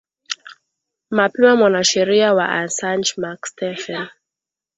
mapema 1.09 1.55
mwanasheria 1.55 2.33
wa 2.33 2.49
asanch 2.49 3.17
mark 3.17 3.45
stephen 3.45 4.07